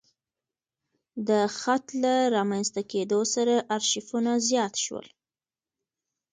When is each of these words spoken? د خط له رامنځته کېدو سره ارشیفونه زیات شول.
د 1.27 1.29
خط 1.57 1.85
له 2.03 2.15
رامنځته 2.35 2.81
کېدو 2.91 3.19
سره 3.33 3.55
ارشیفونه 3.75 4.31
زیات 4.47 4.73
شول. 4.83 5.07